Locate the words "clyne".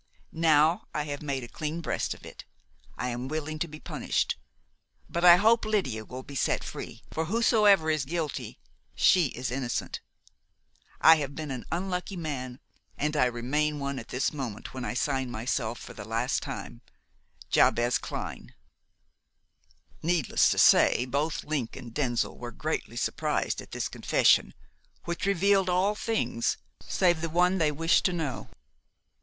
17.99-18.55